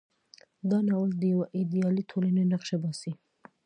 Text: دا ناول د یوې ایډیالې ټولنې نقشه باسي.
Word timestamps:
دا 0.69 0.79
ناول 0.87 1.11
د 1.17 1.23
یوې 1.31 1.45
ایډیالې 1.57 2.03
ټولنې 2.11 2.43
نقشه 2.51 2.77
باسي. 2.83 3.11